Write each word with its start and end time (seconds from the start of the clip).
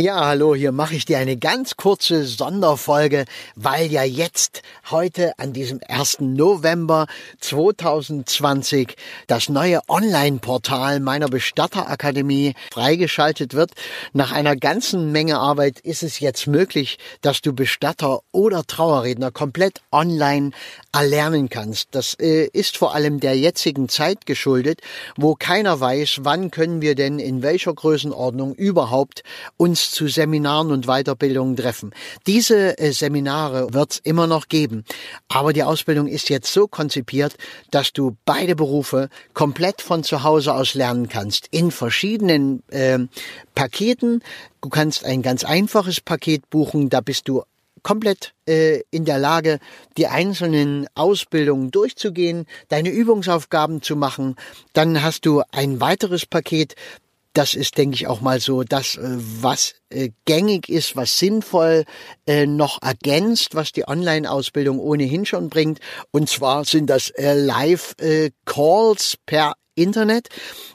Ja, 0.00 0.26
hallo, 0.26 0.54
hier 0.54 0.70
mache 0.70 0.94
ich 0.94 1.06
dir 1.06 1.18
eine 1.18 1.36
ganz 1.36 1.76
kurze 1.76 2.24
Sonderfolge, 2.24 3.24
weil 3.56 3.90
ja 3.90 4.04
jetzt 4.04 4.62
heute 4.92 5.36
an 5.40 5.52
diesem 5.52 5.80
1. 5.88 6.18
November 6.20 7.08
2020 7.40 8.94
das 9.26 9.48
neue 9.48 9.80
Online-Portal 9.88 11.00
meiner 11.00 11.26
Bestatterakademie 11.26 12.54
freigeschaltet 12.72 13.54
wird. 13.54 13.72
Nach 14.12 14.30
einer 14.30 14.54
ganzen 14.54 15.10
Menge 15.10 15.40
Arbeit 15.40 15.80
ist 15.80 16.04
es 16.04 16.20
jetzt 16.20 16.46
möglich, 16.46 16.98
dass 17.20 17.40
du 17.40 17.52
Bestatter 17.52 18.20
oder 18.30 18.62
Trauerredner 18.64 19.32
komplett 19.32 19.80
online 19.90 20.52
erlernen 20.92 21.48
kannst. 21.48 21.88
Das 21.90 22.14
äh, 22.20 22.46
ist 22.52 22.76
vor 22.76 22.94
allem 22.94 23.18
der 23.18 23.36
jetzigen 23.36 23.88
Zeit 23.88 24.26
geschuldet, 24.26 24.80
wo 25.16 25.34
keiner 25.34 25.80
weiß, 25.80 26.20
wann 26.22 26.52
können 26.52 26.82
wir 26.82 26.94
denn 26.94 27.18
in 27.18 27.42
welcher 27.42 27.74
Größenordnung 27.74 28.54
überhaupt 28.54 29.24
uns 29.56 29.87
zu 29.90 30.08
Seminaren 30.08 30.70
und 30.70 30.86
Weiterbildungen 30.86 31.56
treffen. 31.56 31.92
Diese 32.26 32.78
äh, 32.78 32.92
Seminare 32.92 33.72
wird 33.72 33.92
es 33.92 33.98
immer 33.98 34.26
noch 34.26 34.48
geben, 34.48 34.84
aber 35.28 35.52
die 35.52 35.62
Ausbildung 35.62 36.06
ist 36.06 36.28
jetzt 36.28 36.52
so 36.52 36.66
konzipiert, 36.66 37.36
dass 37.70 37.92
du 37.92 38.16
beide 38.24 38.56
Berufe 38.56 39.08
komplett 39.34 39.82
von 39.82 40.04
zu 40.04 40.22
Hause 40.22 40.54
aus 40.54 40.74
lernen 40.74 41.08
kannst, 41.08 41.48
in 41.50 41.70
verschiedenen 41.70 42.62
äh, 42.68 42.98
Paketen. 43.54 44.22
Du 44.60 44.68
kannst 44.68 45.04
ein 45.04 45.22
ganz 45.22 45.44
einfaches 45.44 46.00
Paket 46.00 46.50
buchen, 46.50 46.90
da 46.90 47.00
bist 47.00 47.28
du 47.28 47.42
komplett 47.82 48.34
äh, 48.46 48.82
in 48.90 49.04
der 49.04 49.18
Lage, 49.18 49.58
die 49.96 50.06
einzelnen 50.06 50.86
Ausbildungen 50.94 51.70
durchzugehen, 51.70 52.46
deine 52.68 52.90
Übungsaufgaben 52.90 53.82
zu 53.82 53.96
machen. 53.96 54.36
Dann 54.72 55.02
hast 55.02 55.26
du 55.26 55.42
ein 55.52 55.80
weiteres 55.80 56.26
Paket, 56.26 56.74
das 57.32 57.54
ist, 57.54 57.78
denke 57.78 57.94
ich, 57.94 58.06
auch 58.06 58.20
mal 58.20 58.40
so 58.40 58.64
das, 58.64 58.96
äh, 58.96 59.16
was 59.16 59.74
äh, 59.90 60.10
gängig 60.24 60.68
ist, 60.68 60.96
was 60.96 61.18
sinnvoll 61.18 61.84
äh, 62.26 62.46
noch 62.46 62.82
ergänzt, 62.82 63.54
was 63.54 63.72
die 63.72 63.86
Online-Ausbildung 63.86 64.80
ohnehin 64.80 65.26
schon 65.26 65.48
bringt. 65.48 65.80
Und 66.10 66.28
zwar 66.28 66.64
sind 66.64 66.90
das 66.90 67.12
Live-Calls 67.16 69.18
per 69.26 69.54
Internet. 69.78 70.28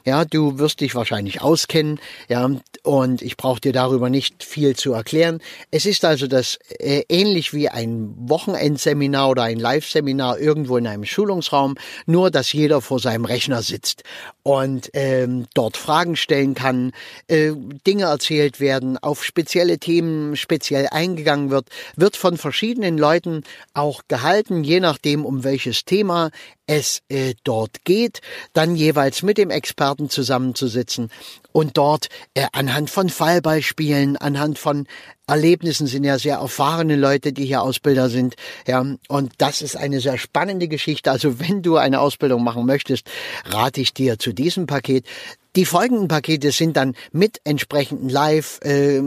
Ja, 0.04 0.24
du 0.24 0.58
wirst 0.58 0.80
dich 0.80 0.94
wahrscheinlich 0.94 1.42
auskennen, 1.42 2.00
ja, 2.28 2.50
und 2.82 3.22
ich 3.22 3.36
brauche 3.36 3.60
dir 3.60 3.72
darüber 3.72 4.08
nicht 4.08 4.42
viel 4.42 4.74
zu 4.74 4.92
erklären. 4.92 5.40
Es 5.70 5.86
ist 5.86 6.04
also 6.04 6.26
das 6.26 6.58
äh, 6.78 7.02
ähnlich 7.08 7.52
wie 7.52 7.68
ein 7.68 8.14
Wochenendseminar 8.16 9.30
oder 9.30 9.42
ein 9.42 9.58
Live-Seminar 9.58 10.38
irgendwo 10.38 10.78
in 10.78 10.86
einem 10.86 11.04
Schulungsraum, 11.04 11.74
nur 12.06 12.30
dass 12.30 12.52
jeder 12.52 12.80
vor 12.80 12.98
seinem 12.98 13.26
Rechner 13.26 13.62
sitzt 13.62 14.02
und 14.44 14.90
ähm, 14.92 15.46
dort 15.54 15.76
Fragen 15.76 16.16
stellen 16.16 16.54
kann, 16.54 16.92
äh, 17.28 17.52
Dinge 17.86 18.04
erzählt 18.04 18.60
werden, 18.60 18.98
auf 18.98 19.24
spezielle 19.24 19.78
Themen 19.78 20.36
speziell 20.36 20.86
eingegangen 20.90 21.50
wird, 21.50 21.68
wird 21.96 22.16
von 22.16 22.36
verschiedenen 22.36 22.98
Leuten 22.98 23.42
auch 23.72 24.02
gehalten, 24.06 24.62
je 24.62 24.80
nachdem 24.80 25.24
um 25.24 25.44
welches 25.44 25.86
Thema 25.86 26.30
es 26.66 27.02
äh, 27.08 27.34
dort 27.44 27.84
geht, 27.84 28.20
dann 28.52 28.76
jeweils 28.76 29.22
mit 29.22 29.38
dem 29.38 29.50
Experten 29.50 30.10
zusammenzusitzen 30.10 31.10
und 31.52 31.76
dort 31.76 32.08
äh, 32.34 32.46
anhand 32.52 32.90
von 32.90 33.08
Fallbeispielen, 33.08 34.16
anhand 34.16 34.58
von 34.58 34.86
Erlebnissen 35.26 35.86
sind 35.86 36.04
ja 36.04 36.18
sehr 36.18 36.36
erfahrene 36.36 36.96
Leute, 36.96 37.32
die 37.32 37.46
hier 37.46 37.62
Ausbilder 37.62 38.10
sind. 38.10 38.34
Ja, 38.66 38.84
und 39.08 39.32
das 39.38 39.62
ist 39.62 39.74
eine 39.74 40.00
sehr 40.00 40.18
spannende 40.18 40.68
Geschichte. 40.68 41.10
Also 41.10 41.40
wenn 41.40 41.62
du 41.62 41.76
eine 41.76 42.00
Ausbildung 42.00 42.44
machen 42.44 42.66
möchtest, 42.66 43.06
rate 43.46 43.80
ich 43.80 43.94
dir 43.94 44.18
zu 44.18 44.33
diesem 44.34 44.66
Paket. 44.66 45.06
Die 45.56 45.66
folgenden 45.66 46.08
Pakete 46.08 46.50
sind 46.50 46.76
dann 46.76 46.96
mit 47.12 47.40
entsprechenden 47.44 48.08
Live, 48.08 48.58
äh, 48.64 49.00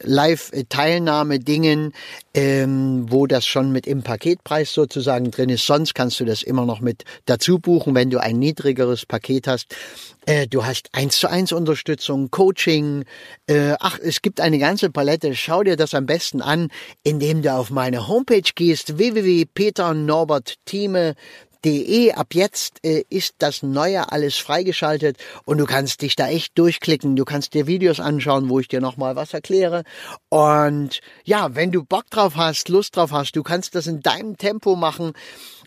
Live-Teilnahme 0.00 1.40
Dingen, 1.40 1.92
ähm, 2.32 3.04
wo 3.10 3.26
das 3.26 3.44
schon 3.44 3.70
mit 3.70 3.86
im 3.86 4.02
Paketpreis 4.02 4.72
sozusagen 4.72 5.30
drin 5.30 5.50
ist. 5.50 5.66
Sonst 5.66 5.94
kannst 5.94 6.18
du 6.20 6.24
das 6.24 6.42
immer 6.42 6.64
noch 6.64 6.80
mit 6.80 7.04
dazu 7.26 7.58
buchen, 7.58 7.94
wenn 7.94 8.08
du 8.08 8.18
ein 8.18 8.38
niedrigeres 8.38 9.04
Paket 9.04 9.46
hast. 9.46 9.76
Äh, 10.24 10.46
du 10.46 10.64
hast 10.64 10.88
eins 10.92 11.18
zu 11.18 11.28
eins 11.28 11.52
Unterstützung, 11.52 12.30
Coaching. 12.30 13.04
Äh, 13.46 13.74
ach, 13.78 13.98
es 14.02 14.22
gibt 14.22 14.40
eine 14.40 14.58
ganze 14.58 14.88
Palette. 14.88 15.34
Schau 15.34 15.64
dir 15.64 15.76
das 15.76 15.92
am 15.92 16.06
besten 16.06 16.40
an, 16.40 16.68
indem 17.02 17.42
du 17.42 17.52
auf 17.52 17.68
meine 17.68 18.08
Homepage 18.08 18.40
gehst, 18.54 18.96
www.peternorbertthieme 18.96 21.14
De. 21.64 22.12
Ab 22.12 22.34
jetzt 22.34 22.84
äh, 22.84 23.04
ist 23.08 23.34
das 23.38 23.62
Neue 23.62 24.12
alles 24.12 24.36
freigeschaltet 24.36 25.16
und 25.44 25.58
du 25.58 25.64
kannst 25.64 26.02
dich 26.02 26.14
da 26.14 26.28
echt 26.28 26.58
durchklicken. 26.58 27.16
Du 27.16 27.24
kannst 27.24 27.54
dir 27.54 27.66
Videos 27.66 28.00
anschauen, 28.00 28.48
wo 28.48 28.60
ich 28.60 28.68
dir 28.68 28.80
nochmal 28.80 29.16
was 29.16 29.32
erkläre. 29.32 29.84
Und 30.28 31.00
ja, 31.24 31.54
wenn 31.54 31.72
du 31.72 31.82
Bock 31.82 32.10
drauf 32.10 32.36
hast, 32.36 32.68
Lust 32.68 32.96
drauf 32.96 33.12
hast, 33.12 33.32
du 33.36 33.42
kannst 33.42 33.74
das 33.74 33.86
in 33.86 34.00
deinem 34.00 34.36
Tempo 34.36 34.76
machen. 34.76 35.12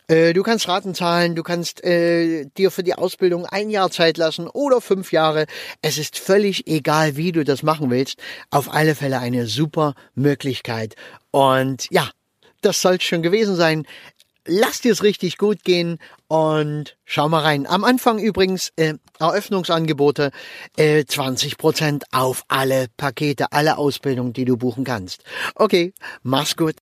Äh, 0.08 0.34
du 0.34 0.44
kannst 0.44 0.68
Raten 0.68 0.96
zahlen, 0.96 1.36
du 1.36 1.44
kannst 1.44 1.84
äh, 1.84 2.46
dir 2.58 2.72
für 2.72 2.84
die 2.84 2.94
Ausbildung 2.96 3.46
ein 3.46 3.70
Jahr 3.70 3.92
Zeit 3.92 4.18
lassen 4.18 4.48
oder 4.48 4.82
fünf 4.82 5.12
Jahre. 5.12 5.48
Es 5.82 5.98
ist 5.98 6.18
völlig 6.18 6.68
egal, 6.68 7.18
wie 7.18 7.32
du 7.32 7.44
das 7.44 7.64
machen 7.64 7.90
willst. 7.90 8.18
Auf 8.50 8.74
alle 8.74 8.96
Fälle 8.96 9.20
eine 9.20 9.48
super 9.48 9.96
Möglichkeit. 10.16 10.96
Und 11.32 11.88
ja, 11.90 12.10
das 12.62 12.82
soll 12.82 13.00
schon 13.02 13.22
gewesen 13.22 13.56
sein 13.56 13.86
lass 14.48 14.82
dir 14.82 14.92
es 14.92 15.04
richtig 15.04 15.38
gut 15.38 15.64
gehen 15.64 16.00
und 16.28 16.98
schau 17.06 17.30
mal 17.30 17.42
rein. 17.42 17.68
Am 17.68 17.84
Anfang 17.84 18.20
übrigens 18.20 18.72
äh, 18.76 18.96
Eröffnungsangebote 19.20 20.32
äh, 20.78 21.02
20% 21.02 22.04
auf 22.12 22.44
alle 22.48 22.88
Pakete, 22.98 23.52
alle 23.52 23.78
Ausbildungen, 23.78 24.34
die 24.34 24.46
du 24.46 24.58
buchen 24.58 24.84
kannst. 24.84 25.24
Okay, 25.56 25.94
mach's 26.24 26.56
gut. 26.56 26.76